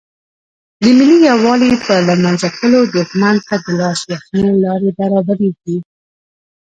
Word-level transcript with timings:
د 0.81 0.83
ملي 0.97 1.17
یووالي 1.29 1.71
په 1.85 1.93
له 2.07 2.15
منځه 2.23 2.47
تللو 2.55 2.81
دښمن 2.95 3.35
ته 3.47 3.55
د 3.63 3.65
لاس 3.79 3.99
وهنې 4.09 4.53
لارې 4.65 4.89
برابریږي. 4.99 5.77